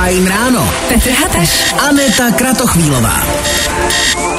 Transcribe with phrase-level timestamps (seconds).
[0.00, 0.72] Fajn ráno.
[0.88, 1.74] Petr Hateš.
[1.88, 3.20] Aneta Kratochvílová.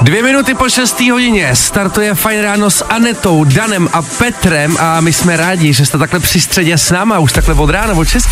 [0.01, 0.99] Dvě minuty po 6.
[0.99, 5.97] hodině startuje Fajn ráno s Anetou, Danem a Petrem a my jsme rádi, že jste
[5.97, 8.27] takhle při středě s náma, už takhle od rána, od 6.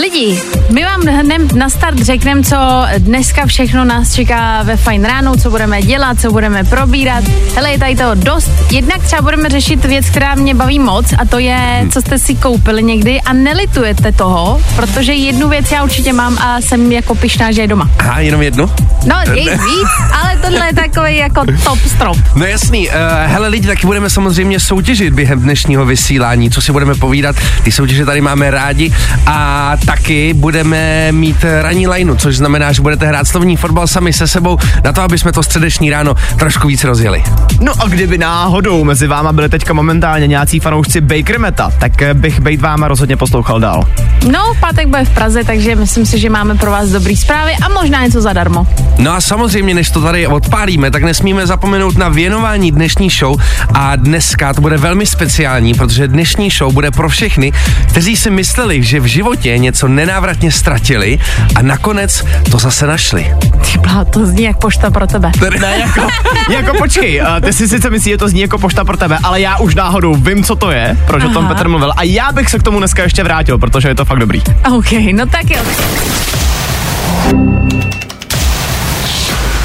[0.00, 2.56] Lidi, my vám hned na start řekneme, co
[2.98, 7.24] dneska všechno nás čeká ve Fajn ráno, co budeme dělat, co budeme probírat.
[7.54, 8.50] Hele, je tady toho dost.
[8.70, 12.34] Jednak třeba budeme řešit věc, která mě baví moc a to je, co jste si
[12.34, 17.52] koupili někdy a nelitujete toho, protože jednu věc já určitě mám a jsem jako pyšná,
[17.52, 17.90] že je doma.
[17.98, 18.70] Aha, jenom jednu?
[19.06, 19.88] No, je víc,
[20.22, 22.16] ale tohle je takový jako top strop.
[22.34, 22.94] No jasný, uh,
[23.24, 28.06] hele lidi, taky budeme samozřejmě soutěžit během dnešního vysílání, co si budeme povídat, ty soutěže
[28.06, 28.92] tady máme rádi
[29.26, 34.28] a taky budeme mít ranní lineu, což znamená, že budete hrát slovní fotbal sami se
[34.28, 37.22] sebou na to, aby jsme to středeční ráno trošku víc rozjeli.
[37.60, 42.14] No a kdyby náhodou mezi váma byli teďka momentálně nějací fanoušci Baker Meta, tak eh,
[42.14, 43.88] bych bejt váma rozhodně poslouchal dál.
[44.30, 47.52] No, v pátek bude v Praze, takže myslím si, že máme pro vás dobrý zprávy
[47.62, 48.66] a možná něco zadarmo.
[48.98, 53.40] No a samozřejmě, než to tady odpálíme, tak nesmíme zapomenout na věnování dnešní show
[53.74, 57.52] a dneska to bude velmi speciální, protože dnešní show bude pro všechny,
[57.88, 61.18] kteří si mysleli, že v životě něco nenávratně ztratili
[61.54, 63.34] a nakonec to zase našli.
[63.72, 65.32] Ty blá, to zní jak pošta pro tebe.
[65.60, 66.08] Ne, jako,
[66.50, 69.40] jako počkej, uh, ty si sice myslíš, že to zní jako pošta pro tebe, ale
[69.40, 71.54] já už náhodou vím, co to je, proč o tom Aha.
[71.54, 74.18] Petr mluvil a já bych se k tomu dneska ještě vrátil, protože je to fakt
[74.18, 74.42] dobrý.
[74.76, 75.62] OK, no tak jo.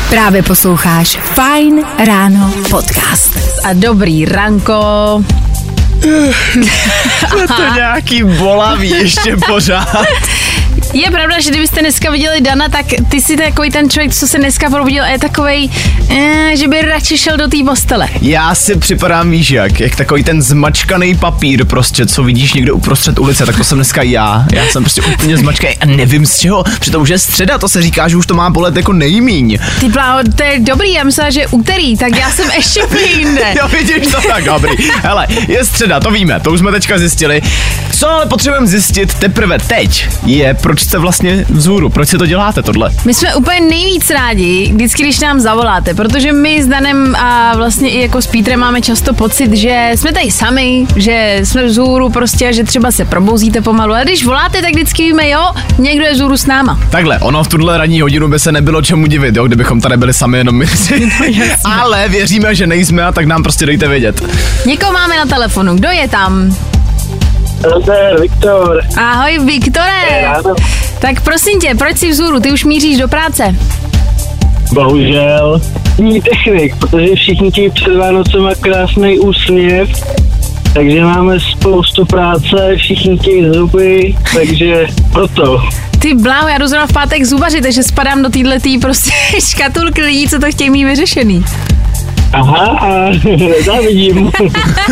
[0.09, 3.37] Právě posloucháš Fajn ráno podcast.
[3.63, 5.23] A dobrý ranko.
[7.39, 10.05] Je to nějaký bolavý ještě pořád.
[10.93, 14.37] Je pravda, že kdybyste dneska viděli Dana, tak ty jsi takový ten člověk, co se
[14.37, 15.69] dneska probudil a je takovej,
[16.09, 18.07] eh, že by radši šel do té postele.
[18.21, 23.19] Já si připadám, víš jak, jak takový ten zmačkaný papír prostě, co vidíš někde uprostřed
[23.19, 24.45] ulice, tak to jsem dneska já.
[24.53, 26.63] Já jsem prostě úplně zmačkaný a nevím z čeho.
[26.79, 29.57] Přitom už je středa, to se říká, že už to má bolet jako nejmíň.
[29.79, 32.81] Ty bláho, to je dobrý, já myslela, že úterý, tak já jsem ještě
[33.17, 33.41] jinde.
[33.57, 34.71] Jo, vidíš to tak, dobrý.
[35.01, 37.41] Hele, je středa, to víme, to už jsme teďka zjistili.
[37.91, 42.63] Co ale potřebujeme zjistit teprve teď, je, proč jste vlastně vzhůru, proč si to děláte
[42.63, 42.91] tohle.
[43.05, 47.89] My jsme úplně nejvíc rádi, vždycky, když nám zavoláte, protože my s Danem a vlastně
[47.89, 52.53] i jako s Pítrem máme často pocit, že jsme tady sami, že jsme vzhůru prostě,
[52.53, 55.41] že třeba se probouzíte pomalu, ale když voláte, tak vždycky víme, jo,
[55.77, 56.79] někdo je vzhůru s náma.
[56.89, 60.13] Takhle, ono v tuhle ranní hodinu by se nebylo čemu divit, jo, kdybychom tady byli
[60.13, 60.65] sami jenom my.
[61.65, 64.23] Ale věříme, že nejsme a tak nám prostě dejte vědět.
[64.65, 66.55] Někoho máme na telefonu, kdo je tam?
[67.71, 68.81] Nazdar, Viktor.
[68.97, 70.33] Ahoj, Viktore.
[70.99, 73.55] Tak prosím tě, proč jsi vzhůru, ty už míříš do práce?
[74.73, 75.61] Bohužel.
[75.97, 79.89] Ní technik, protože všichni ti před Vánocema krásný úsměv,
[80.73, 85.61] takže máme spoustu práce, všichni chtějí zuby, takže proto.
[85.99, 88.29] Ty bláho, já jdu zrovna v pátek zubařit, takže spadám do
[88.61, 91.43] tý prostě škatulky lidí, co to chtějí mít vyřešený.
[92.33, 93.11] Aha, a
[93.65, 94.31] závidím.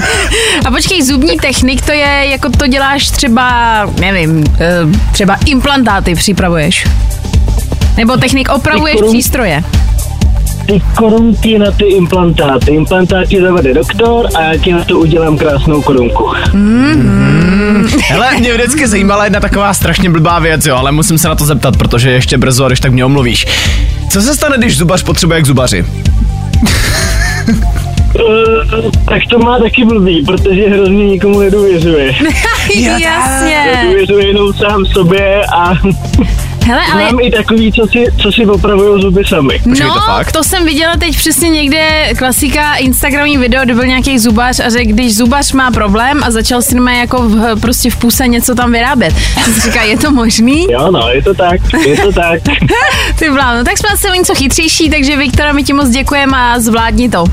[0.66, 4.80] A počkej, zubní technik, to je, jako to děláš třeba, nevím, eh,
[5.12, 6.88] třeba implantáty připravuješ.
[7.98, 9.64] Nebo technik opravuješ korun- přístroje.
[10.66, 12.72] Ty korunky na ty implantáty.
[12.72, 16.32] Implantáty zavede doktor a já ti na to udělám krásnou korunku.
[18.08, 21.46] Hele, mě vždycky zajímala jedna taková strašně blbá věc, jo, ale musím se na to
[21.46, 23.46] zeptat, protože je ještě brzo, a když tak mě omluvíš.
[24.10, 25.86] Co se stane, když zubař potřebuje k zubaři?
[27.50, 32.16] Uh, tak to má taky blbý, protože hrozně nikomu nedůvěřuje.
[32.76, 33.80] Jasně.
[33.84, 35.74] Důvěřuje jenom sám sobě a
[36.66, 39.60] Hele, ale mám i takový, co si, co si opravují zuby sami.
[39.64, 40.32] Počkej, no, to fakt?
[40.32, 44.90] to jsem viděla teď přesně někde, klasika Instagramní video, kde byl nějaký zubař a řekl,
[44.90, 48.72] když zubař má problém a začal si normálně jako v, prostě v puse něco tam
[48.72, 49.14] vyrábět.
[49.44, 50.68] Jsem si říká, je to možný?
[50.72, 52.42] Jo, no, je to tak, je to tak.
[53.20, 56.38] Ty bláho, no tak jsme asi o něco chytřejší, takže Viktora, my ti moc děkujeme
[56.38, 57.24] a zvládni to.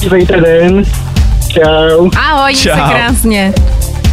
[0.00, 0.84] Dívejte den.
[1.48, 2.10] Čau.
[2.16, 2.90] Ahoj, měj se Čau.
[2.90, 3.54] krásně.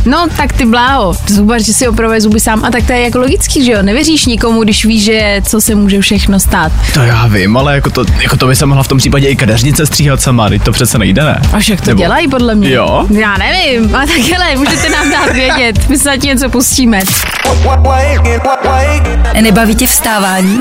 [0.05, 3.19] No, tak ty bláho, zubař, že si opravuje zuby sám a tak to je jako
[3.19, 3.81] logický, že jo?
[3.81, 6.71] Nevěříš nikomu, když víš, že co se může všechno stát.
[6.93, 9.35] To já vím, ale jako to, jako to by se mohla v tom případě i
[9.35, 11.41] kadeřnice stříhat sama, teď to přece nejde, ne?
[11.53, 12.71] A však to Nebo- dělají podle mě.
[12.71, 13.05] Jo?
[13.19, 16.99] Já nevím, a tak hele, můžete nám dát vědět, my se na ti něco pustíme.
[19.41, 20.59] Nebaví tě vstávání?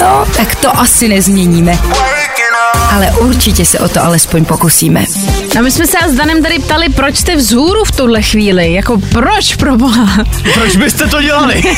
[0.00, 1.78] No, tak to asi nezměníme.
[2.74, 5.04] Ale určitě se o to alespoň pokusíme.
[5.58, 8.72] A my jsme se s Danem tady ptali, proč jste vzhůru v tuhle chvíli.
[8.72, 10.24] Jako proč, pro boha?
[10.54, 11.62] Proč byste to dělali?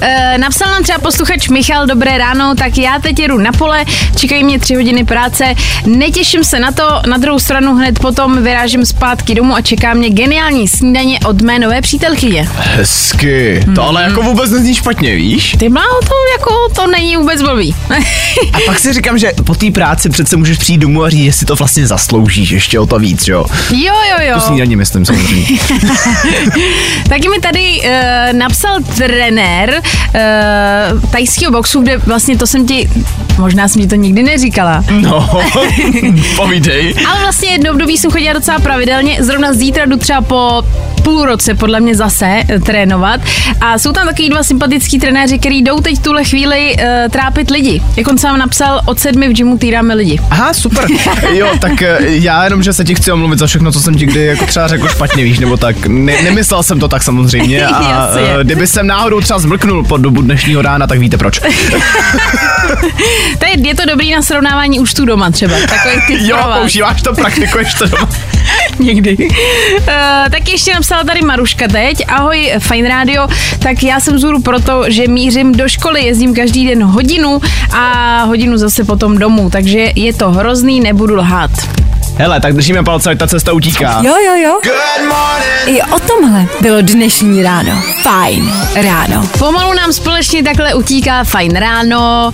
[0.00, 3.84] E, napsal nám třeba posluchač Michal, dobré ráno, tak já teď jedu na pole,
[4.16, 5.54] čekají mě tři hodiny práce,
[5.86, 10.10] netěším se na to, na druhou stranu hned potom vyrážím zpátky domů a čeká mě
[10.10, 12.48] geniální snídaně od mé nové přítelkyně.
[12.56, 13.64] Hezky.
[13.74, 15.56] To ale jako vůbec nezní špatně, víš?
[15.58, 17.74] Ty mláho, to jako, to není vůbec blbý.
[18.52, 21.46] A pak si říkám, že po té práci přece můžeš přijít domů a říct, jestli
[21.46, 23.44] to vlastně zasloužíš ještě o to víc, jo?
[23.70, 24.34] jo, jo, jo.
[24.34, 25.46] To snídaní myslím samozřejmě.
[27.08, 29.82] Taky mi tady uh, napsal trenér
[30.94, 32.90] uh, tajského boxu, kde vlastně to jsem ti,
[33.38, 35.28] možná jsem ti to nikdy neříkala, No,
[36.36, 36.94] povídej.
[37.10, 40.62] ale vlastně jedno období jsem chodila docela pravidelně, zrovna zítra jdu třeba po
[41.02, 43.20] půl roce podle mě zase eh, trénovat
[43.60, 47.82] a jsou tam takový dva sympatický trenéři, který jdou teď tuhle chvíli uh, trápit lidi.
[47.96, 50.20] Jak on sám napsal, od sedmi v gymu týráme lidi.
[50.30, 50.84] Aha, super.
[51.32, 54.06] Jo, tak eh, já jenom, že se ti chci omluvit za všechno, co jsem ti
[54.06, 55.86] kdy jako třeba řekl špatně, víš, nebo tak.
[55.86, 60.22] Ne, nemyslel jsem to tak samozřejmě a eh, kdyby jsem náhodou třeba zmrknul po dobu
[60.22, 61.40] dnešního rána, tak víte proč.
[63.38, 65.54] To je, je to dobrý na srovnávání účtů doma třeba.
[65.60, 68.08] Takový tip Jo, používáš to, praktikuješ to doma.
[68.78, 69.16] Někdy.
[69.16, 69.26] Uh,
[70.30, 72.04] tak ještě napsala tady Maruška teď.
[72.08, 73.28] Ahoj, Fine Radio.
[73.58, 77.40] Tak já jsem zůru proto, že mířím do školy, jezdím každý den hodinu
[77.72, 81.50] a hodinu zase potom domů, takže je to hrozný, nebudu lhát.
[82.16, 84.02] Hele, tak držíme palce, ať ta cesta utíká.
[84.04, 84.60] Jo, jo, jo.
[85.66, 87.82] I o tomhle bylo dnešní ráno.
[88.02, 89.28] Fajn ráno.
[89.38, 92.32] Pomalu nám společně takhle utíká fajn ráno,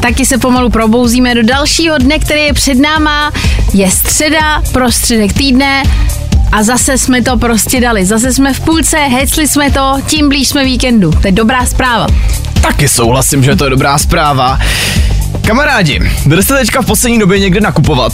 [0.00, 3.32] taky se pomalu probouzíme do dalšího dne, který je před náma.
[3.74, 5.82] Je středa, prostředek týdne
[6.52, 8.04] a zase jsme to prostě dali.
[8.04, 11.10] Zase jsme v půlce, hecli jsme to, tím blíž jsme víkendu.
[11.10, 12.06] To je dobrá zpráva.
[12.60, 14.58] Taky souhlasím, že to je dobrá zpráva.
[15.46, 18.12] Kamarádi, byli jste teďka v poslední době někde nakupovat?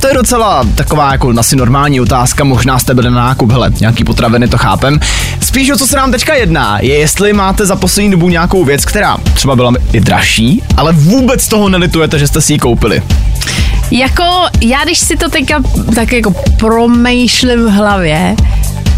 [0.00, 4.04] To je docela taková jako asi normální otázka, možná jste byli na nákup, hele, nějaký
[4.04, 5.00] potraviny, to chápem.
[5.40, 8.84] Spíš o co se nám teďka jedná, je jestli máte za poslední dobu nějakou věc,
[8.84, 13.02] která třeba byla i dražší, ale vůbec toho nelitujete, že jste si ji koupili.
[13.90, 14.24] Jako,
[14.60, 15.62] já když si to teďka
[15.94, 18.36] tak jako promýšlím v hlavě,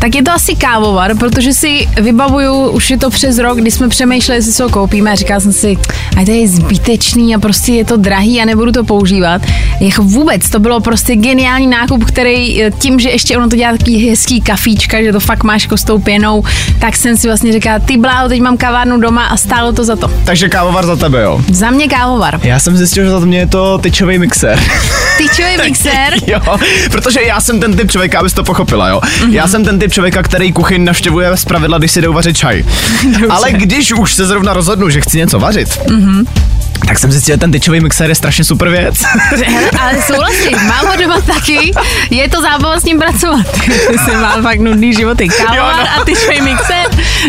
[0.02, 3.88] tak je to asi kávovar, protože si vybavuju, už je to přes rok, kdy jsme
[3.88, 5.76] přemýšleli, jestli si ho koupíme a říkal jsem si,
[6.16, 9.43] a to je zbytečný a prostě je to drahý a nebudu to používat.
[9.81, 13.72] Jako vůbec, to bylo prostě geniální nákup, který eh, tím, že ještě ono to dělá
[13.72, 16.44] takový hezký kafíčka, že to fakt máš jako s tou pěnou,
[16.78, 19.96] tak jsem si vlastně říkala, ty bláho, teď mám kavárnu doma a stálo to za
[19.96, 20.10] to.
[20.25, 21.40] Takže kávovar za tebe, jo.
[21.50, 22.40] Za mě kávovar.
[22.43, 24.58] Já jsem zjistil, že za mě je to tyčový mixér.
[25.19, 26.14] Tyčový mixér.
[26.26, 26.40] jo,
[26.90, 29.00] protože já jsem ten typ člověka, abys to pochopila, jo.
[29.00, 29.32] Mm-hmm.
[29.32, 32.64] Já jsem ten typ člověka, který kuchyň navštěvuje z pravidla, když si jde uvařit čaj.
[33.30, 36.26] Ale když už se zrovna rozhodnu, že chci něco vařit, mm-hmm.
[36.87, 38.94] Tak jsem zjistil, že ten tyčový mixér je strašně super věc.
[39.81, 41.73] Ale souhlasím, mám ho doma taky,
[42.11, 43.46] je to zábava s ním pracovat.
[44.05, 45.29] Jsem mám fakt nudný životy.
[45.29, 45.64] Kávovar Jo,
[45.96, 46.00] no.
[46.00, 46.87] a ty svůj mixer.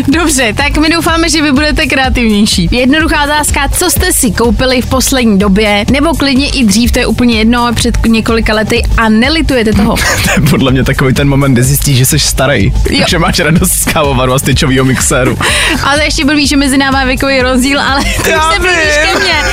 [0.08, 2.68] Dobře, tak my doufáme, že vy budete kreativnější.
[2.70, 7.06] Jednoduchá otázka, co jste si koupili v poslední době, nebo klidně i dřív, to je
[7.06, 9.96] úplně jedno, před několika lety a nelitujete toho.
[10.24, 12.72] to je podle mě takový ten moment, kdy zjistíš, že jsi starý.
[12.90, 13.04] Jo.
[13.08, 15.38] Že máš radost z kávovaru a z tyčového mixéru.
[15.84, 18.62] A to ještě blbý, že mezi náma je věkový rozdíl, ale ty Já už se
[18.62, 18.70] vím.
[19.12, 19.43] ke mně.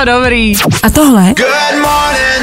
[0.00, 0.52] To dobrý.
[0.82, 1.34] A tohle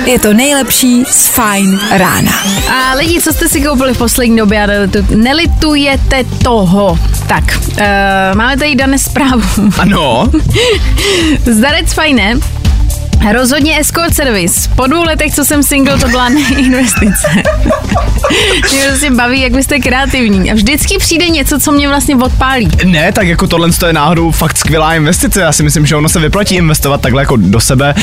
[0.06, 2.31] je to nejlepší z Fajn rána.
[2.74, 7.00] A lidi, co jste si koupili v poslední době a nelitu- nelitujete toho.
[7.27, 7.77] Tak, uh,
[8.38, 9.44] máme tady dané zprávu.
[9.80, 10.27] Ano,
[11.45, 12.36] Zdarec fajné.
[13.33, 14.69] Rozhodně escort service.
[14.75, 16.27] Po dvou letech, co jsem single, to byla
[16.57, 17.27] investice.
[18.73, 20.51] mě prostě baví, jak vy jste kreativní.
[20.51, 22.69] A vždycky přijde něco, co mě vlastně odpálí.
[22.85, 25.42] ne, tak jako tohle je náhodou fakt skvělá investice.
[25.42, 27.94] Já si myslím, že ono se vyplatí investovat takhle jako do sebe.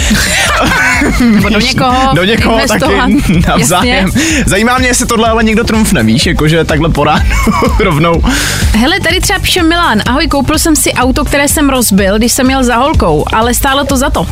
[1.21, 2.15] Nebo do někoho.
[2.15, 2.97] Do někoho investovat.
[2.97, 4.07] taky navzájem.
[4.07, 4.45] Jasně.
[4.47, 7.25] Zajímá mě, jestli tohle ale někdo trumfne, víš, jakože takhle po ránu
[7.79, 8.23] rovnou.
[8.79, 10.01] Hele, tady třeba píše Milan.
[10.07, 13.85] Ahoj, koupil jsem si auto, které jsem rozbil, když jsem jel za holkou, ale stálo
[13.85, 14.27] to za to.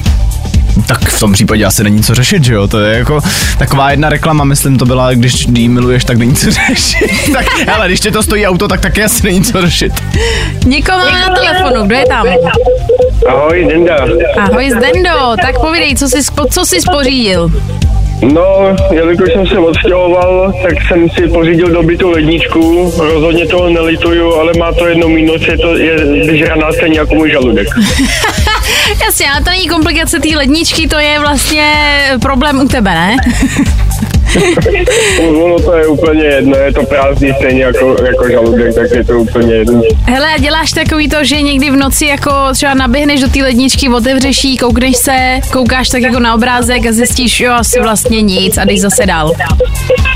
[0.87, 2.69] Tak v tom případě asi není co řešit, že jo?
[2.69, 3.21] To je jako
[3.59, 7.11] taková jedna reklama, myslím, to byla, když jí miluješ, tak není co řešit.
[7.33, 9.93] tak hele, když tě to stojí auto, tak taky asi není co řešit.
[10.89, 12.27] Máme na telefonu, kdo je tam?
[13.29, 13.97] Ahoj, Denda.
[14.39, 16.19] Ahoj, Zdendo, tak povídej, co jsi,
[16.51, 17.51] co jsi spořídil?
[18.23, 22.93] No, jelikož jsem se odstěhoval, tak jsem si pořídil do bytu ledničku.
[22.99, 27.31] Rozhodně toho nelituju, ale má to jedno mínus, je to, je vyžraná stejně jako můj
[27.31, 27.69] žaludek.
[29.05, 31.73] Jasně, ale to není komplikace té ledničky, to je vlastně
[32.21, 33.17] problém u tebe, ne?
[35.45, 39.19] ono to je úplně jedno, je to prázdný stejně jako, jako žaludek, tak je to
[39.19, 39.83] úplně jedno.
[40.07, 43.89] Hele, a děláš takový to, že někdy v noci jako třeba naběhneš do té ledničky,
[43.89, 48.59] otevřeš jí, koukneš se, koukáš tak jako na obrázek a zjistíš, jo, asi vlastně nic
[48.59, 49.33] a jdeš zase dál.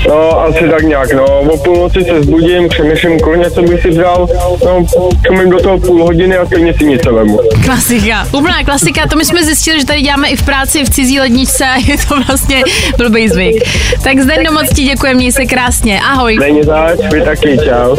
[0.07, 1.25] No, asi tak nějak, no.
[1.25, 4.27] O půlnoci se zbudím, přemýšlím, kolik co bych si vzal,
[4.65, 4.85] no,
[5.25, 7.39] čumím do toho půl hodiny a stejně si nic nevemu.
[7.65, 11.19] Klasika, úplná klasika, to my jsme zjistili, že tady děláme i v práci v cizí
[11.19, 12.63] ledničce a je to vlastně
[12.97, 13.63] blbý zvyk.
[14.03, 16.37] Tak zde moc ti děkuji, měj se krásně, ahoj.
[16.39, 17.95] Není zač, vy taky, čau.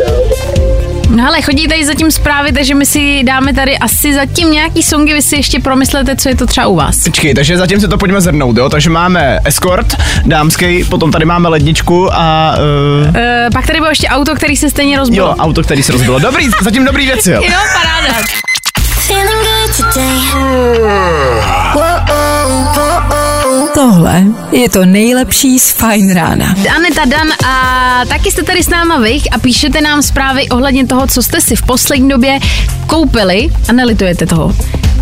[1.08, 5.12] No ale chodí tady zatím zprávy, takže my si dáme tady asi zatím nějaký songy,
[5.14, 7.04] vy si ještě promyslete, co je to třeba u vás.
[7.04, 8.68] Počkej, takže zatím se to pojďme zhrnout, jo?
[8.68, 12.54] Takže máme escort dámský, potom tady máme ledničku a...
[13.02, 13.08] Uh...
[13.08, 13.14] Uh,
[13.52, 15.28] pak tady bylo ještě auto, který se stejně rozbilo.
[15.28, 16.18] Jo, auto, který se rozbilo.
[16.18, 17.42] Dobrý, zatím dobrý věci, jo?
[17.42, 18.14] jo, paráda.
[23.74, 26.54] Tohle je to nejlepší z Fine Rána.
[26.76, 31.06] Aneta Dan a taky jste tady s náma vy a píšete nám zprávy ohledně toho,
[31.06, 32.38] co jste si v poslední době
[32.86, 34.54] koupili a nelitujete toho.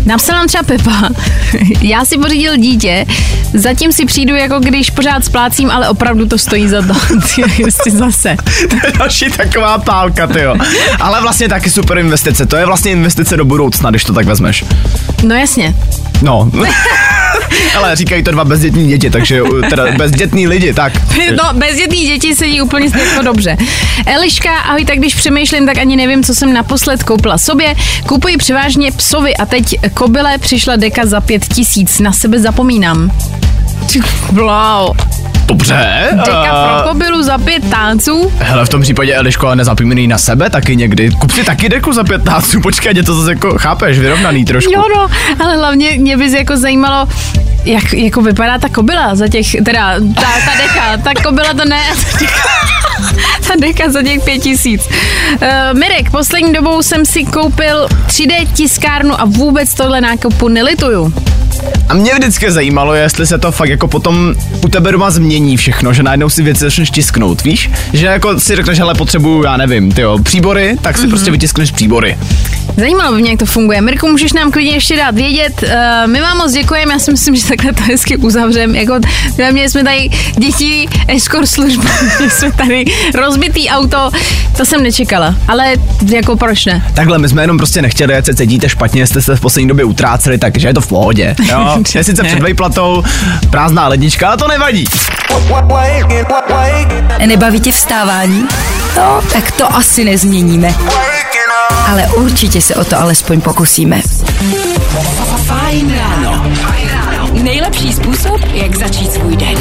[0.05, 1.09] Napsala nám třeba Pepa,
[1.81, 3.05] já si pořídil dítě,
[3.53, 6.93] zatím si přijdu jako když pořád splácím, ale opravdu to stojí za to.
[7.57, 8.37] Jestli zase.
[8.69, 10.55] to je další taková pálka, ty jo.
[10.99, 14.65] Ale vlastně taky super investice, to je vlastně investice do budoucna, když to tak vezmeš.
[15.23, 15.75] No jasně.
[16.21, 16.51] No.
[17.75, 20.93] Ale říkají to dva bezdětní děti, takže teda bezdětní lidi, tak.
[21.31, 23.57] No, bezdětní děti sedí úplně stejně dobře.
[24.05, 27.73] Eliška, ahoj, tak když přemýšlím, tak ani nevím, co jsem naposled koupila sobě.
[28.07, 31.99] Kupuji převážně psovi a teď kobyle přišla deka za pět tisíc.
[31.99, 33.11] Na sebe zapomínám.
[34.31, 34.97] Wow.
[35.47, 36.09] Dobře.
[36.25, 38.31] Deka pro kobylu za pět tánců.
[38.39, 41.09] Hele, v tom případě Eliško, ale nezapomínej na sebe taky někdy.
[41.11, 44.73] Kup si taky deku za pět tánců, počkej, je to zase jako, chápeš, vyrovnaný trošku.
[44.73, 47.07] Jo no, ale hlavně mě by jako zajímalo,
[47.65, 51.81] jak jako vypadá ta kobila za těch, teda ta, ta deka, ta kobila to ne,
[53.47, 54.81] ta deka za těch pět tisíc.
[54.87, 61.13] Uh, Mirek, poslední dobou jsem si koupil 3D tiskárnu a vůbec tohle nákupu nelituju.
[61.89, 64.33] A mě vždycky zajímalo, jestli se to fakt jako potom
[64.65, 67.69] u tebe doma změní všechno, že najednou si věci začneš tisknout, víš?
[67.93, 71.09] Že jako si řekneš, hele, potřebuju, já nevím, ty příbory, tak si mm-hmm.
[71.09, 72.17] prostě vytiskneš příbory.
[72.77, 73.81] Zajímalo by mě, jak to funguje.
[73.81, 75.63] Mirku, můžeš nám klidně ještě dát vědět.
[75.63, 78.75] Uh, my vám moc děkujeme, já si myslím, že takhle to hezky uzavřem.
[78.75, 78.93] Jako,
[79.51, 81.87] měli jsme tady děti, escort službu,
[82.29, 82.85] jsme tady
[83.15, 84.11] rozbitý auto,
[84.57, 85.73] to jsem nečekala, ale
[86.15, 86.83] jako proč ne?
[86.93, 90.37] Takhle, my jsme jenom prostě nechtěli, ať se cítíte špatně, jste v poslední době utráceli,
[90.37, 91.35] takže je to v pohodě.
[91.51, 91.77] Jo?
[91.95, 93.03] je sice před vejplatou,
[93.49, 94.85] prázdná lednička, ale to nevadí.
[97.25, 98.47] Nebaví tě vstávání?
[98.97, 100.75] No, tak to asi nezměníme.
[101.87, 104.01] Ale určitě se o to alespoň pokusíme.
[105.45, 106.45] Fajn ráno.
[107.31, 109.57] Nejlepší způsob, jak začít svůj den.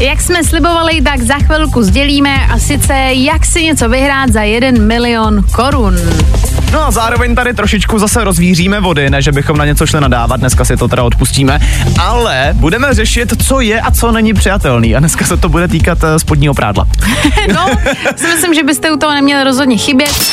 [0.00, 4.84] Jak jsme slibovali, tak za chvilku sdělíme a sice jak si něco vyhrát za 1
[4.84, 5.96] milion korun.
[6.72, 10.40] No a zároveň tady trošičku zase rozvíříme vody, ne že bychom na něco šli nadávat,
[10.40, 11.58] dneska si to teda odpustíme,
[12.00, 15.98] ale budeme řešit, co je a co není přijatelný a dneska se to bude týkat
[16.04, 16.86] eh, spodního prádla.
[17.54, 17.66] no,
[18.16, 20.32] si myslím, že byste u toho neměli rozhodně chybět.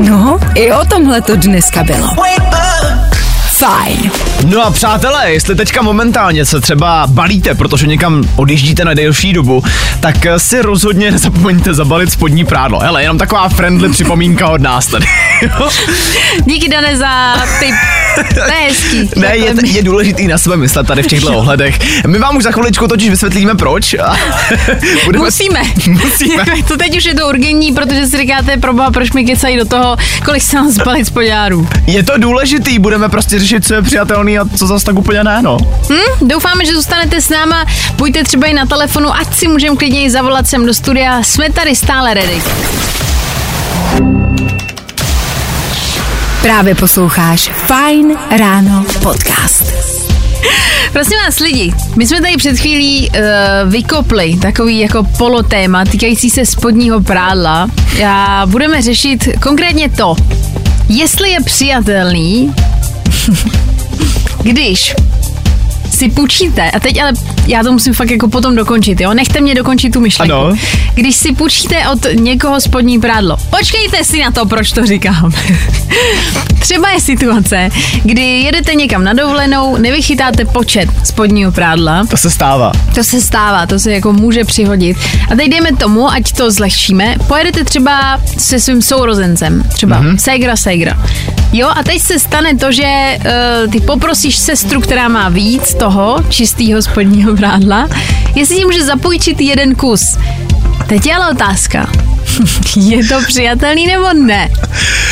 [0.00, 2.08] No, i o tomhle to dneska bylo
[3.62, 4.10] fajn.
[4.46, 9.62] No a přátelé, jestli teďka momentálně se třeba balíte, protože někam odjíždíte na delší dobu,
[10.00, 12.78] tak si rozhodně nezapomeňte zabalit spodní prádlo.
[12.78, 15.06] Hele, jenom taková friendly připomínka od nás tady.
[16.44, 17.72] Díky Dane za ty
[18.34, 19.10] to je hezký.
[19.16, 22.04] Ne, je, je důležitý na sebe myslet tady v těchto ohledech.
[22.06, 23.94] My vám už za chviličku totiž vysvětlíme proč.
[23.94, 24.16] A
[25.04, 25.24] budeme...
[25.24, 25.62] Musíme.
[25.88, 26.44] Musíme.
[26.68, 29.96] to teď už je to urgentní, protože si říkáte, proboha, proč mi kecají do toho,
[30.24, 31.68] kolik se nám zbalit spodňárů.
[31.86, 35.42] Je to důležitý, budeme prostě řešit, co je přijatelný a co zase tak úplně ne,
[35.42, 35.56] no.
[35.90, 37.64] Hm, doufáme, že zůstanete s náma,
[37.96, 41.76] buďte třeba i na telefonu, ať si můžeme klidně zavolat sem do studia, jsme tady
[41.76, 42.42] stále ready.
[46.42, 49.72] Právě posloucháš Fine Ráno podcast.
[50.92, 56.46] Prosím vás lidi, my jsme tady před chvílí uh, vykopli takový jako polotéma týkající se
[56.46, 57.68] spodního prádla.
[58.08, 60.16] A budeme řešit konkrétně to,
[60.88, 62.54] jestli je přijatelný,
[64.42, 64.94] když
[66.02, 67.12] si půjčíte, a teď ale
[67.46, 70.34] já to musím fakt jako potom dokončit, jo, nechte mě dokončit tu myšlenku.
[70.34, 70.56] Ano.
[70.94, 75.32] Když si půjčíte od někoho spodní prádlo, počkejte si na to, proč to říkám.
[76.60, 77.68] Třeba je situace,
[78.04, 82.72] kdy jedete někam na dovolenou, nevychytáte počet spodního prádla, To se stává.
[82.94, 84.96] to se stává, to se jako může přihodit.
[85.32, 90.16] A teď dejme tomu, ať to zlehčíme, pojedete třeba se svým sourozencem, třeba mm-hmm.
[90.16, 90.98] ségra, ségra.
[91.52, 93.18] Jo, a teď se stane to, že
[93.64, 95.91] uh, ty poprosíš sestru, která má víc toho
[96.28, 97.88] čistého spodního prádla,
[98.34, 100.18] jestli ti může zapůjčit jeden kus.
[100.86, 101.90] Teď je ale otázka.
[102.76, 104.50] je to přijatelný nebo ne?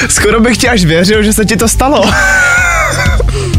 [0.09, 2.03] Skoro bych ti až věřil, že se ti to stalo.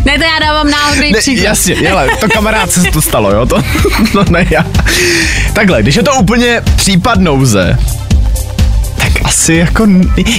[0.06, 1.44] Ne, to já dávám náhodný Ne, příklad.
[1.44, 3.64] jasně, jele, to kamarád se to stalo, jo, to,
[4.16, 4.66] no ne já.
[5.54, 7.78] Takhle, když je to úplně případ nouze,
[9.24, 9.88] asi jako,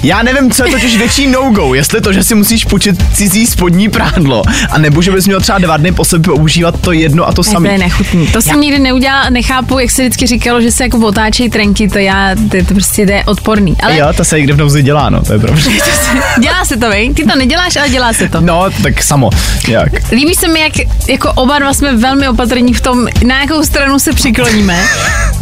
[0.03, 3.89] já nevím, co je totiž větší no-go, jestli to, že si musíš půjčit cizí spodní
[3.89, 7.33] prádlo, a nebo že bys měl třeba dva dny po sobě používat to jedno a
[7.33, 7.69] to Ne, to samé.
[7.73, 8.27] je nechutný.
[8.27, 11.99] To jsem nikdy neudělala, nechápu, jak se vždycky říkalo, že se jako otáčejí trenky, to
[11.99, 13.77] já, to, to prostě je odporný.
[13.83, 15.63] Ale Jo, to se někde v nouzi dělá, no, to je pravda.
[16.41, 17.15] dělá se to, vej?
[17.15, 18.41] Ty to neděláš, ale dělá se to.
[18.41, 19.31] No, tak samo,
[19.69, 20.11] jak.
[20.13, 20.73] Líbí se mi, jak
[21.09, 24.81] jako oba dva jsme velmi opatrní v tom, na jakou stranu se přikloníme.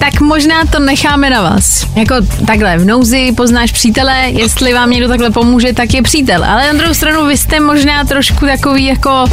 [0.01, 1.87] Tak možná to necháme na vás.
[1.97, 2.15] Jako
[2.47, 6.45] takhle, v nouzi poznáš přítele, jestli vám někdo takhle pomůže, tak je přítel.
[6.45, 9.25] Ale na druhou stranu vy jste možná trošku takový jako...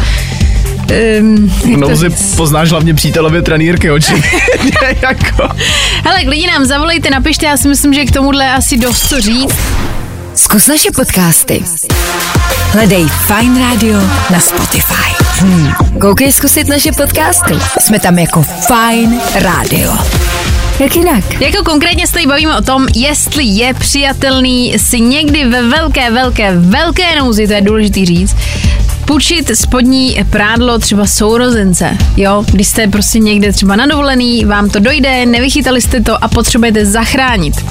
[1.19, 5.49] Um, V nouzi poznáš hlavně přítelově trenýrky, očividně, jako.
[6.03, 9.21] Hele, lidi nám zavolejte, napište, já si myslím, že k tomuhle je asi dost co
[9.21, 9.55] říct.
[10.35, 11.63] Zkus naše podcasty.
[12.71, 13.99] Hledej Fine Radio
[14.31, 15.23] na Spotify.
[15.39, 15.73] Hmm.
[16.01, 17.53] Koukej zkusit naše podcasty.
[17.79, 19.93] Jsme tam jako Fine Radio.
[20.79, 21.41] Jak jinak?
[21.41, 26.55] Jako konkrétně se tady bavíme o tom, jestli je přijatelný si někdy ve velké, velké,
[26.55, 28.35] velké nouzi, to je důležitý říct,
[29.05, 34.79] půjčit spodní prádlo třeba sourozence, jo, když jste prostě někde třeba na dovolený, vám to
[34.79, 37.65] dojde, nevychytali jste to a potřebujete zachránit.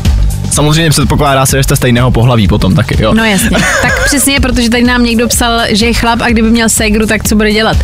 [0.53, 3.15] Samozřejmě předpokládá se, že jste stejného pohlaví potom taky, jo.
[3.15, 3.51] No jasně,
[3.83, 7.29] tak přesně, protože tady nám někdo psal, že je chlap a kdyby měl ségru, tak
[7.29, 7.77] co bude dělat?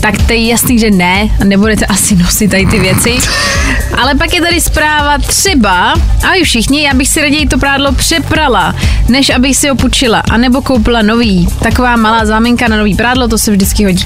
[0.00, 3.10] Tak to je jasný, že ne, a nebudete asi nosit tady ty věci.
[3.94, 5.92] Ale pak je tady zpráva třeba,
[6.28, 8.74] a vy všichni, já bych si raději to prádlo přeprala,
[9.08, 11.48] než abych si ho půjčila, anebo koupila nový.
[11.62, 14.04] Taková malá záminka na nový prádlo, to se vždycky hodí.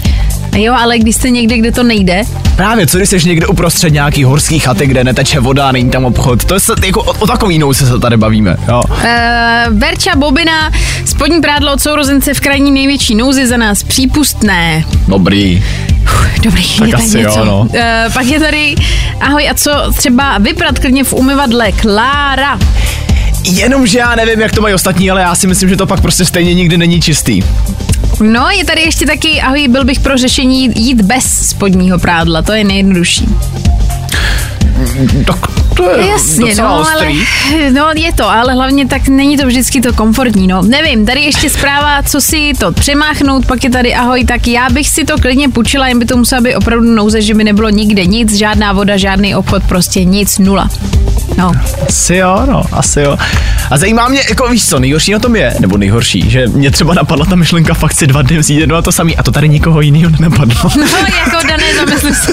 [0.53, 2.23] A jo, ale když jste někde, kde to nejde,
[2.57, 6.45] Právě, co když jsi někde uprostřed nějaký horský chaty, kde neteče voda, není tam obchod.
[6.45, 8.83] To je se, jako o, o takový nouzi se tady bavíme, jo.
[8.89, 8.99] Uh,
[9.79, 10.71] Verča Bobina,
[11.05, 14.85] spodní prádlo od sourozence v krajní největší nouzi za nás přípustné.
[15.09, 15.65] Dobrý.
[16.43, 17.39] Dobrý, Tak je asi něco.
[17.39, 17.61] jo, no.
[17.61, 18.75] Uh, pak je tady,
[19.21, 21.73] ahoj, a co třeba vyprat klidně v umyvadle?
[21.73, 22.59] Klára.
[23.45, 26.25] Jenomže já nevím, jak to mají ostatní, ale já si myslím, že to pak prostě
[26.25, 27.43] stejně nikdy není čistý.
[28.23, 32.53] No, je tady ještě taky, ahoj, byl bych pro řešení jít bez spodního prádla, to
[32.53, 33.29] je nejjednodušší.
[35.27, 35.37] Tak
[35.77, 37.25] to je Jasně, docela no, ale, ostrý.
[37.73, 40.63] no je to, ale hlavně tak není to vždycky to komfortní, no.
[40.63, 44.89] Nevím, tady ještě zpráva, co si to přemáchnout, pak je tady ahoj, tak já bych
[44.89, 48.07] si to klidně půjčila, jen by to musela být opravdu nouze, že by nebylo nikde
[48.07, 50.69] nic, žádná voda, žádný obchod, prostě nic, nula.
[51.41, 51.53] No.
[51.89, 53.17] Asi jo, no, asi jo.
[53.71, 56.95] A zajímá mě, jako víš co, nejhorší na tom je, nebo nejhorší, že mě třeba
[56.95, 59.49] napadla ta myšlenka fakt si dva dny vzít jedno a to samý a to tady
[59.49, 60.71] nikoho jiného nenapadlo.
[60.77, 60.87] No,
[61.19, 62.33] jako dané zamysli se.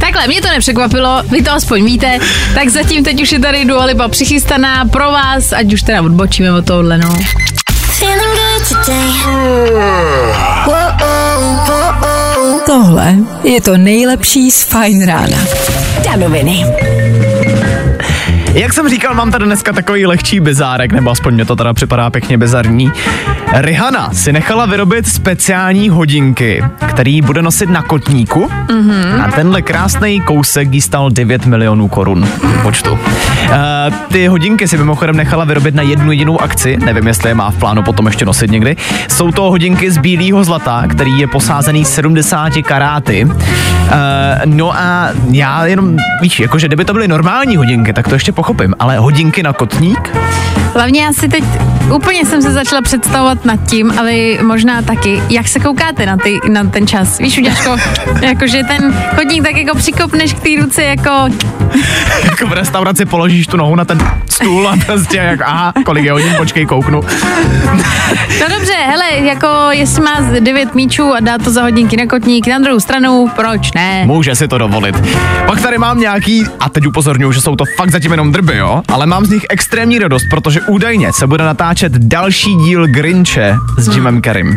[0.00, 2.18] Takhle, mě to nepřekvapilo, vy to aspoň víte,
[2.54, 6.52] tak zatím teď už je tady Dua Lipa přichystaná pro vás, ať už teda odbočíme
[6.52, 7.18] od tohohle, no.
[12.66, 15.38] Tohle je to nejlepší z Fine Rána.
[16.04, 16.64] Danoviny.
[18.54, 22.10] Jak jsem říkal, mám tady dneska takový lehčí bizárek, nebo aspoň mě to teda připadá
[22.10, 22.92] pěkně bizarní.
[23.52, 28.50] Rihanna si nechala vyrobit speciální hodinky, který bude nosit na kotníku.
[28.66, 29.24] Mm-hmm.
[29.24, 32.28] A tenhle krásný kousek jí stal 9 milionů korun
[32.62, 32.92] počtu.
[32.92, 32.98] Uh,
[34.12, 37.58] ty hodinky si mimochodem nechala vyrobit na jednu jedinou akci, nevím, jestli je má v
[37.58, 38.76] plánu potom ještě nosit někdy.
[39.08, 43.28] Jsou to hodinky z bílého zlata, který je posázený 70 karáty.
[43.84, 43.90] Uh,
[44.44, 48.74] no a já jenom, víš, jakože kdyby to byly normální hodinky, tak to ještě pochopím,
[48.78, 50.16] ale hodinky na kotník?
[50.74, 51.44] Hlavně já si teď
[51.94, 56.16] úplně jsem se začala představovat nad tím, a vy možná taky, jak se koukáte na,
[56.16, 57.18] ty, na ten čas.
[57.18, 57.76] Víš, Uděško,
[58.22, 61.10] jakože ten chodník tak jako přikopneš k té ruce jako,
[62.24, 63.98] Jako v restauraci položíš tu nohu na ten
[64.30, 67.00] stůl a prostě jak, aha, kolik je hodin, počkej, kouknu.
[68.40, 72.06] No dobře, hele, jako jestli má z 9 míčů a dá to za hodinky na
[72.06, 74.04] kotník, na druhou stranu, proč ne?
[74.06, 74.96] Může si to dovolit.
[75.46, 78.82] Pak tady mám nějaký, a teď upozorňuji, že jsou to fakt zatím jenom drby, jo,
[78.88, 83.94] ale mám z nich extrémní radost, protože údajně se bude natáčet další díl Grinche s
[83.94, 84.56] Jimem Carreym.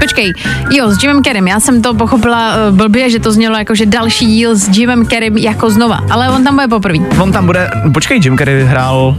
[0.00, 0.32] Počkej,
[0.70, 3.86] jo, s Jimem Kerem, já jsem to pochopila uh, blbě, že to znělo jako, že
[3.86, 6.98] další díl s Jimem Kerem jako znova, ale on tam bude poprvé.
[7.18, 9.16] On tam bude, počkej, Jim Carrey hrál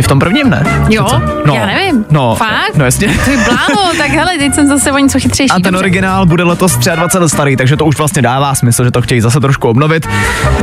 [0.00, 0.62] i v tom prvním, ne?
[0.90, 1.06] Jo,
[1.46, 2.04] No, já nevím.
[2.10, 2.76] no, Fakt?
[2.76, 3.08] no jasně.
[3.24, 5.50] Ty bláho, tak hele, teď jsem zase o něco chytřejší.
[5.50, 5.78] A ten dobře.
[5.78, 9.20] originál bude letos 23 let starý, takže to už vlastně dává smysl, že to chtějí
[9.20, 10.06] zase trošku obnovit.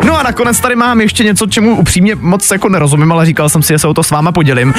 [0.05, 3.63] No a nakonec tady mám ještě něco, čemu upřímně moc jako nerozumím, ale říkal jsem
[3.63, 4.73] si, že se o to s váma podělím.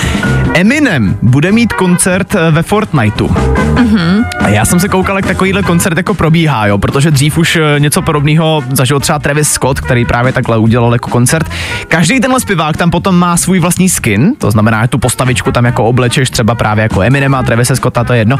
[0.54, 3.28] Eminem bude mít koncert eh, ve Fortniteu.
[3.74, 4.24] Mhm.
[4.40, 7.80] A já jsem se koukal, jak takovýhle koncert jako probíhá, jo, protože dřív už eh,
[7.80, 11.50] něco podobného zažil třeba Travis Scott, který právě takhle udělal jako koncert.
[11.88, 15.64] Každý tenhle zpěvák tam potom má svůj vlastní skin, to znamená, že tu postavičku tam
[15.64, 18.36] jako oblečeš třeba právě jako Eminema, Travise Scotta, to je jedno.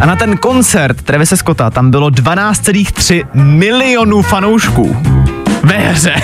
[0.00, 4.96] A na ten koncert Travise Scotta tam bylo 12,3 milionů fanoušků.
[5.62, 6.14] Ve hře.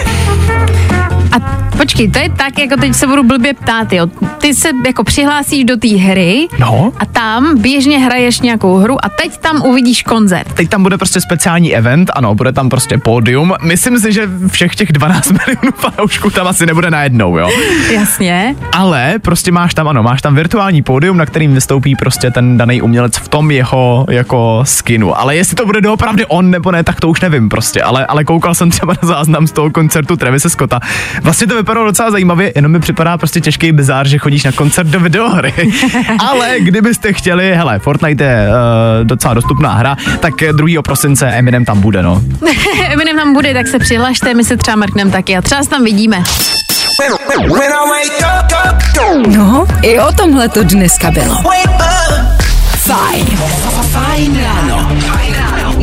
[1.32, 1.40] A
[1.76, 4.06] počkej, to je tak, jako teď se budu blbě ptát, jo.
[4.40, 6.92] Ty se jako přihlásíš do té hry No.
[6.98, 10.52] a tam běžně hraješ nějakou hru a teď tam uvidíš koncert.
[10.52, 13.54] Teď tam bude prostě speciální event, ano, bude tam prostě pódium.
[13.62, 17.50] Myslím si, že všech těch 12 milionů fanoušků tam asi nebude najednou, jo.
[17.92, 18.56] Jasně.
[18.72, 22.82] Ale prostě máš tam, ano, máš tam virtuální pódium, na kterým vystoupí prostě ten daný
[22.82, 25.18] umělec v tom jeho jako skinu.
[25.18, 27.82] Ale jestli to bude doopravdy on nebo ne, tak to už nevím prostě.
[27.82, 30.80] Ale, ale koukal jsem třeba na záznam z toho koncertu Travise Scotta.
[31.22, 34.86] Vlastně to vypadalo docela zajímavě, jenom mi připadá prostě těžký bizár, že chodíš na koncert
[34.86, 35.52] do videohry.
[36.18, 40.82] ale kdybyste chtěli, hele, Fortnite je uh, docela dostupná hra, tak 2.
[40.82, 42.22] prosince Eminem tam bude, no.
[42.90, 45.84] Eminem tam bude, tak se přihlašte, my se třeba mrkneme taky a třeba se tam
[45.84, 46.22] vidíme.
[49.36, 51.34] No, i o tomhle to dneska bylo.
[52.76, 53.26] Fajn.
[53.92, 54.90] Fajn ráno.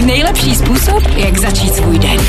[0.06, 2.20] Nejlepší způsob, jak začít svůj den.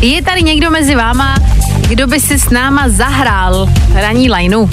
[0.00, 1.34] Je tady někdo mezi váma,
[1.88, 4.68] kdo by si s náma zahrál ranní lajnu?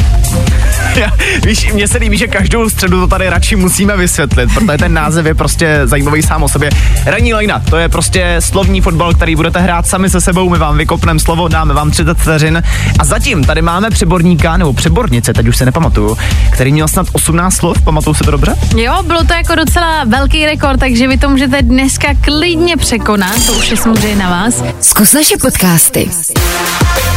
[1.45, 5.25] Víš, mně se líbí, že každou středu to tady radši musíme vysvětlit, protože ten název
[5.25, 6.69] je prostě zajímavý sám o sobě.
[7.05, 10.77] Ranní lajna, to je prostě slovní fotbal, který budete hrát sami se sebou, my vám
[10.77, 12.63] vykopneme slovo, dáme vám 30 vteřin
[12.99, 16.17] a zatím tady máme přeborníka, nebo přebornice, teď už se nepamatuju,
[16.51, 18.55] který měl snad 18 slov, pamatuju se to dobře?
[18.75, 23.53] Jo, bylo to jako docela velký rekord, takže vy to můžete dneska klidně překonat, to
[23.53, 24.63] už je samozřejmě na vás.
[24.81, 26.09] Zkus naše podcasty.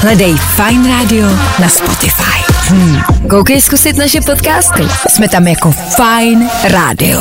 [0.00, 1.28] Hledej Fine Radio
[1.60, 2.52] na Spotify.
[2.68, 3.02] Hmm.
[3.28, 4.83] Koukej zkusit naše podcasty.
[5.09, 7.20] Jsme tam jako Fine Radio.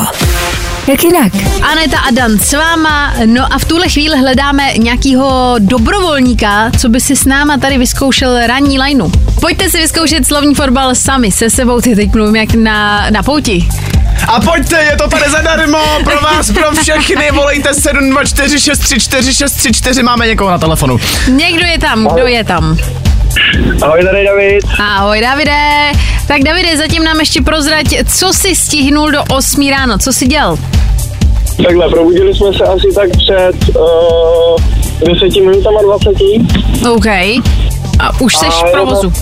[0.88, 1.32] Jak jinak?
[1.72, 7.02] Aneta a Dan s váma, no a v tuhle chvíli hledáme nějakýho dobrovolníka, co by
[7.02, 9.12] si s náma tady vyzkoušel ranní lajnu.
[9.42, 13.68] Pojďte si vyzkoušet slovní fotbal sami se sebou, ty teď mluvím jak na, na pouti.
[14.28, 20.58] A pojďte, je to tady zadarmo, pro vás, pro všechny, volejte 724634634, máme někoho na
[20.58, 20.98] telefonu.
[21.28, 22.78] Někdo je tam, kdo je tam?
[23.82, 24.66] Ahoj, tady David.
[24.80, 25.52] Ahoj Davide.
[26.28, 27.86] Tak Davide, zatím nám ještě prozrať,
[28.18, 30.58] co jsi stihnul do 8 ráno, co jsi dělal?
[31.66, 36.10] Takhle, probudili jsme se asi tak před uh, 10 minutama 20.
[36.92, 37.06] OK.
[38.00, 39.14] A už jsi v provozu.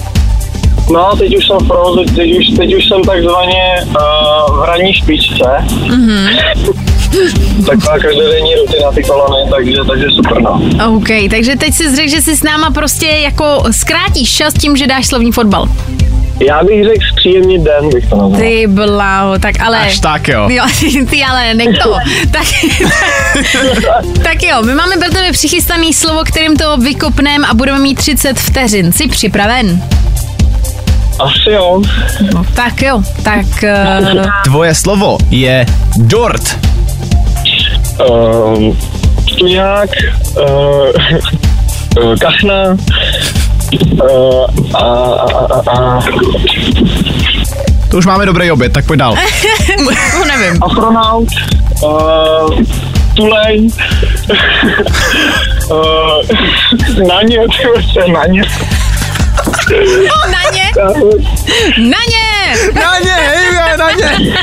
[0.94, 4.94] No, teď už jsem v provozu, teď už, teď už jsem takzvaně uh, v ranní
[4.94, 5.46] špičce.
[5.68, 6.91] Mm-hmm.
[7.66, 10.62] Taková každodenní rutina ty kolony, takže, takže super, no.
[10.96, 14.88] OK, takže teď si řekl, že si s náma prostě jako zkrátíš čas tím, že
[14.88, 15.68] dáš slovní fotbal.
[16.48, 18.40] Já bych řekl zpříjemnit den, bych to nazval.
[18.40, 19.80] Ty bláho, tak ale...
[19.80, 20.50] Až tak jo.
[20.50, 20.64] Jo,
[21.10, 21.94] ty ale nech to.
[22.32, 22.46] tak,
[24.24, 28.40] tak jo, my máme pro tebe přichystaný slovo, kterým to vykopneme a budeme mít 30
[28.40, 28.92] vteřin.
[28.92, 29.84] Jsi připraven?
[31.20, 31.82] Asi jo.
[32.34, 33.46] No, tak jo, tak...
[34.14, 35.66] Uh, Tvoje slovo je
[35.98, 36.58] dort.
[38.00, 38.78] Um,
[39.38, 39.90] tuňák,
[40.38, 40.92] uh,
[42.04, 42.78] uh, kachna,
[44.04, 46.00] uh, a, a, a, a,
[47.92, 49.16] To už máme dobrý oběd, tak pojď dál.
[50.12, 50.64] to nevím.
[50.64, 51.28] astronaut,
[51.84, 52.64] uh,
[53.16, 53.70] tuleň,
[55.70, 55.88] uh,
[57.08, 57.40] na ně,
[58.06, 58.44] ty na ně.
[60.32, 60.72] Na ně,
[61.78, 62.32] na ně!
[62.74, 64.34] Na ně, hej, na ně.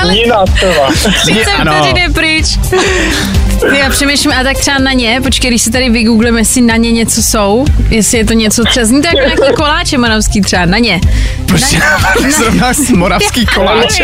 [0.00, 0.90] Ale Nina třeba.
[1.22, 1.72] 30 ano.
[1.72, 2.46] vteřin je pryč.
[3.78, 6.92] Já přemýšlím, a tak třeba na ně, počkej, když si tady vygooglíme, jestli na ně
[6.92, 10.78] něco jsou, jestli je to něco třeba, zní to jako nějaký koláče moravský třeba, na
[10.78, 11.00] ně.
[11.46, 11.80] Prostě
[12.38, 14.00] zrovna s moravský koláč.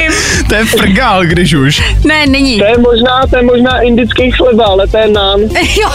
[0.49, 1.83] To je frgál, když už.
[2.05, 2.59] Ne, není.
[2.59, 5.41] To je možná, to je možná indický chleba, ale to je nám.
[5.81, 5.91] Jo.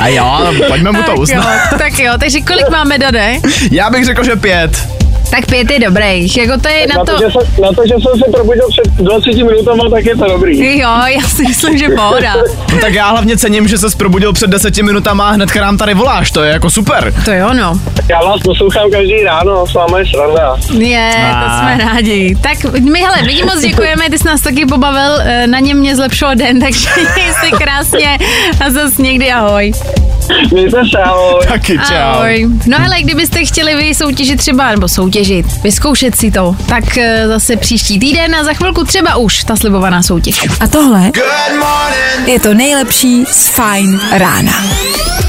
[0.00, 1.60] A jo, pojďme mu to tak jo, uznat.
[1.78, 3.36] tak jo, takže kolik máme dade?
[3.70, 4.97] Já bych řekl, že pět.
[5.30, 7.12] Tak pět je dobrých, jako to je na Na to...
[7.12, 10.24] to, že jsem, na to, že jsem se probudil před 20 minutama, tak je to
[10.24, 10.78] dobrý.
[10.78, 12.34] Jo, já si myslím, že pohoda.
[12.72, 15.94] No tak já hlavně cením, že se probudil před deseti minutama a hnedka nám tady
[15.94, 17.14] voláš, to je jako super.
[17.24, 17.80] To jo, no.
[18.08, 20.56] Já vás poslouchám každý ráno, s váma je sranda.
[20.78, 21.58] Je, to A.
[21.60, 22.36] jsme rádi.
[22.40, 25.96] Tak my, hele, my moc děkujeme, ty jsi nás taky pobavil, eh, na něm mě
[25.96, 26.88] zlepšil den, takže
[27.44, 28.18] si krásně
[28.66, 29.72] a zase někdy ahoj.
[30.52, 31.46] Mějte se, ahoj.
[31.46, 31.94] Taky čau.
[31.94, 32.48] Ahoj.
[32.66, 37.56] No hele, kdybyste chtěli vy soutěžit třeba, nebo soutěžit, vyzkoušet si to, tak eh, zase
[37.56, 40.46] příští týden a za chvilku třeba už ta slibovaná soutěž.
[40.60, 41.10] A tohle
[42.26, 44.52] je to nejlepší z Fine rána.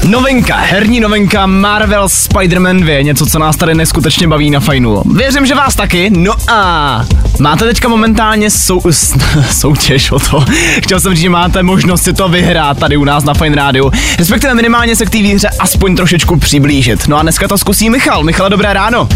[0.04, 5.02] Novinka, herní novinka Marvel Spider-Man 2, něco, co nás tady neskutečně baví na fajnu.
[5.16, 6.10] Věřím, že vás taky.
[6.10, 7.04] No a
[7.40, 9.14] máte teďka momentálně sou, s-
[9.60, 10.44] soutěž o to.
[10.82, 13.90] Chtěl jsem říct, že máte možnost si to vyhrát tady u nás na Fine Rádiu.
[14.18, 17.08] Respektive minimálně se k té výhře aspoň trošičku přiblížit.
[17.08, 18.22] No a dneska to zkusí Michal.
[18.24, 19.08] Michale, dobré ráno.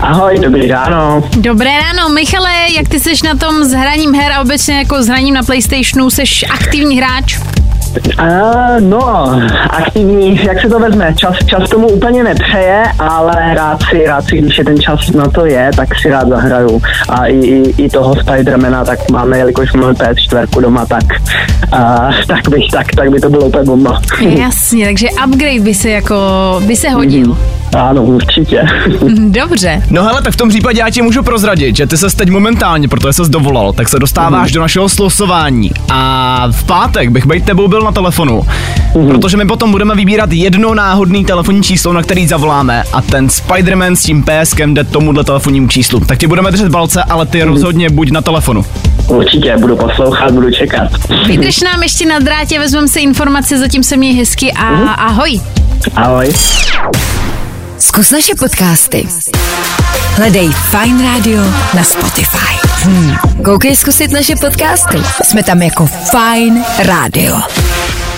[0.00, 1.24] Ahoj, dobrý ráno.
[1.36, 5.06] Dobré ráno, Michale, jak ty seš na tom s hraním her a obecně jako s
[5.06, 7.38] hraním na Playstationu, seš aktivní hráč?
[8.18, 8.26] A,
[8.80, 14.24] no, aktivní, jak se to vezme, čas, čas tomu úplně nepřeje, ale rád si, rád
[14.24, 16.82] si, když je ten čas na to je, tak si rád zahraju.
[17.08, 21.04] A i, i, i toho Spidermana, tak máme, jelikož máme PS4 doma, tak,
[21.72, 24.00] a, tak, bych, tak, tak by to bylo úplně bomba.
[24.20, 26.16] Jasně, takže upgrade by se jako,
[26.66, 27.36] by se hodil.
[27.76, 28.66] Ano, určitě.
[29.28, 29.82] Dobře.
[29.90, 32.88] No hele, tak v tom případě já ti můžu prozradit, že ty se teď momentálně,
[32.88, 35.70] protože se dovolal, tak se dostáváš do našeho slosování.
[35.92, 38.46] A v pátek bych být tebou byl na telefonu,
[38.92, 43.92] protože my potom budeme vybírat jedno náhodný telefonní číslo, na který zavoláme a ten Spider-Man
[43.92, 46.00] s tím PSkem jde tomuhle telefonnímu číslu.
[46.00, 48.64] Tak ti budeme držet balce, ale ty rozhodně buď na telefonu.
[49.06, 50.90] Určitě, budu poslouchat, budu čekat.
[51.26, 55.40] Vydrž nám ještě na drátě, vezmeme si informace, zatím se měj hezky a ahoj.
[55.96, 56.32] Ahoj.
[57.78, 59.08] Zkus naše podcasty.
[60.16, 61.42] Hledej Fine Radio
[61.74, 62.68] na Spotify.
[62.82, 63.16] Hmm.
[63.44, 64.98] Koukej zkusit naše podcasty.
[65.24, 67.36] Jsme tam jako Fine Radio.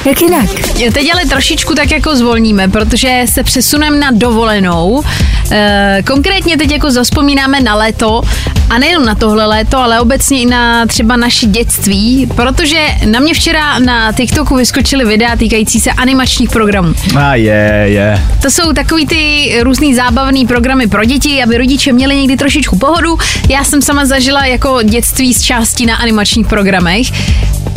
[0.04, 0.50] Jak jinak?
[0.92, 5.02] Teď ale trošičku tak jako zvolníme, protože se přesuneme na dovolenou.
[5.50, 8.22] E, konkrétně teď jako zaspomínáme na léto
[8.70, 13.34] a nejenom na tohle léto, ale obecně i na třeba naše dětství, protože na mě
[13.34, 16.94] včera na TikToku vyskočily videa týkající se animačních programů.
[17.18, 18.22] A je, je.
[18.42, 23.18] To jsou takový ty různý zábavný programy pro děti, aby rodiče měli někdy trošičku pohodu.
[23.48, 27.06] Já jsem sama zažila jako dětství z části na animačních programech.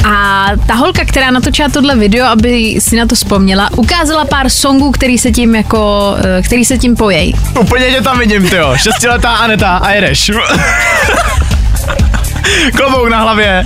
[0.07, 4.91] A ta holka, která natočila tohle video, aby si na to vzpomněla, ukázala pár songů,
[4.91, 7.35] který se tím jako, eh, který se tím pojejí.
[7.59, 8.73] Úplně tě tam vidím, ty jo.
[8.75, 10.31] Šestiletá Aneta a jedeš.
[12.77, 13.65] Klobouk na hlavě.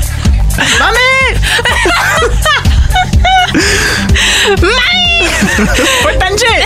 [0.79, 1.39] Mami!
[4.61, 5.29] Mami!
[6.03, 6.65] Pojď tančit!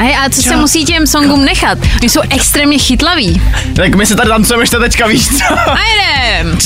[0.00, 1.78] A, a co se musí těm songům nechat?
[2.00, 3.42] Oni jsou extrémně chytlaví.
[3.76, 5.44] Tak my se tady tancujeme ještě teďka, víš co?
[5.54, 6.58] A jdem!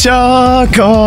[0.72, 1.06] Čokolády.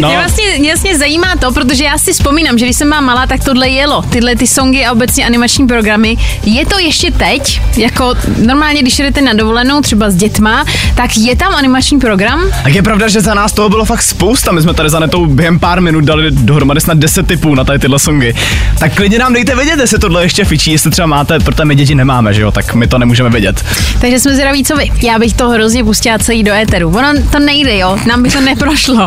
[0.00, 0.08] No.
[0.08, 3.26] Mě vlastně, mě vlastně zajímá to, protože já si vzpomínám, že když jsem byla malá,
[3.26, 4.02] tak tohle jelo.
[4.02, 6.16] Tyhle ty songy a obecně animační programy.
[6.44, 7.60] Je to ještě teď?
[7.76, 12.40] Jako normálně, když jdete na dovolenou třeba s dětma, tak je tam animační program?
[12.62, 14.52] tak je pravda, že za nás toho bylo fakt spousta.
[14.52, 17.78] My jsme tady za netou během pár minut dali dohromady snad 10 typů na tady
[17.78, 18.34] tyhle songy.
[18.78, 21.94] Tak klidně nám dejte vědět, jestli tohle ještě fičí, jestli třeba máte, protože my děti
[21.94, 23.64] nemáme, že jo, tak my to nemůžeme vědět.
[24.00, 24.92] Takže jsme zvědaví, co vy.
[25.02, 26.88] Já bych to hrozně pustila celý do éteru.
[26.88, 29.06] Ono to nejde, jo, nám by to neprošlo.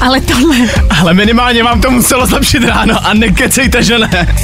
[0.00, 0.56] Ale tohle,
[1.00, 4.36] Ale minimálně vám to muselo zlepšit ráno a nekecejte, že ne.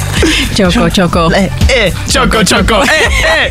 [0.55, 1.29] čoko, čoko.
[1.35, 3.49] E, e, čoko, čoko, e, e.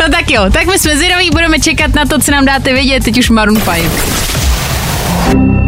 [0.00, 3.04] No tak jo, tak my jsme zvědaví, budeme čekat na to, co nám dáte vědět,
[3.04, 5.61] teď už Maroon 5.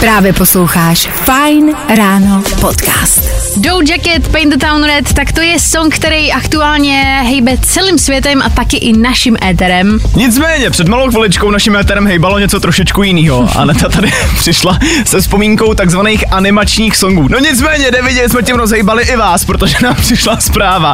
[0.00, 3.36] Právě posloucháš Fine Ráno podcast.
[3.56, 8.42] Doe Jacket, Paint the Town Red, tak to je song, který aktuálně hejbe celým světem
[8.42, 9.98] a taky i naším éterem.
[10.16, 13.48] Nicméně, před malou chviličkou naším éterem hejbalo něco trošičku jiného.
[13.56, 17.28] Aneta tady přišla se vzpomínkou takzvaných animačních songů.
[17.28, 20.92] No nicméně, jde vidět, jsme tím rozhejbali i vás, protože nám přišla zpráva.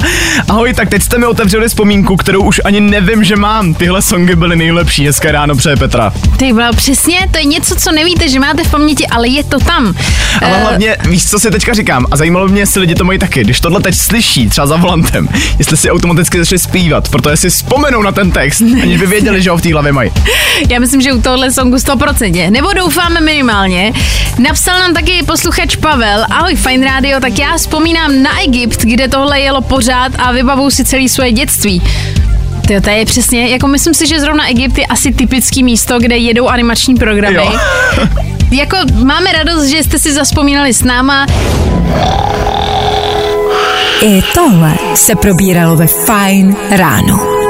[0.49, 3.75] Ahoj, tak teď jste mi otevřeli vzpomínku, kterou už ani nevím, že mám.
[3.75, 5.07] Tyhle songy byly nejlepší.
[5.07, 6.13] Hezké ráno, přeje Petra.
[6.37, 9.59] Ty bylo přesně, to je něco, co nevíte, že máte v paměti, ale je to
[9.59, 9.95] tam.
[10.43, 12.07] Ale Eh, hlavně, víš, co si teďka říkám?
[12.11, 13.45] A zajímalo mě si lidi to mají taky.
[13.45, 15.29] Když tohle teď slyší, třeba za volantem,
[15.59, 19.51] jestli si automaticky začali zpívat, protože si vzpomenou na ten text, aniž by věděli, že
[19.51, 20.11] ho v té hlavě mají.
[20.69, 22.51] Já myslím, že u tohohle songu 100%.
[22.51, 23.93] Nebo doufáme minimálně.
[24.39, 26.25] Napsal nám taky posluchač Pavel.
[26.31, 30.85] Ahoj, Fine Radio, tak já vzpomínám na Egypt, kde tohle jelo pořád a vybavuju si
[30.85, 31.83] celé svoje dětství.
[32.67, 36.17] Tyjo, to je přesně, jako myslím si, že zrovna Egypt je asi typický místo, kde
[36.17, 37.37] jedou animační programy.
[37.37, 37.53] Jo.
[38.51, 41.27] jako máme radost, že jste si zaspomínali s náma.
[44.03, 47.42] I tohle se probíralo ve Fine ráno.